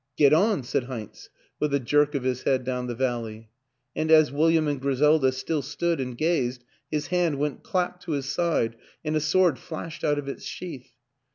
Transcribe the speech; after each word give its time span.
"Get 0.17 0.33
on," 0.33 0.63
said 0.63 0.85
Heinz 0.85 1.29
with 1.59 1.75
a 1.75 1.79
jerk 1.79 2.15
of 2.15 2.23
his 2.23 2.41
head 2.41 2.63
down 2.63 2.87
the 2.87 2.95
valley; 2.95 3.51
and 3.95 4.09
as 4.09 4.31
William 4.31 4.67
and 4.67 4.81
Griselda 4.81 5.31
still 5.31 5.61
stood 5.61 5.99
and 6.01 6.17
gazed 6.17 6.63
his 6.89 7.05
hand 7.13 7.37
went 7.37 7.61
clap 7.61 7.99
to 8.05 8.13
his 8.13 8.25
side 8.25 8.77
and 9.05 9.15
a 9.15 9.19
sword 9.21 9.59
flashed 9.59 10.03
out 10.03 10.17
of 10.17 10.27
its 10.27 10.43
sheath. 10.43 10.93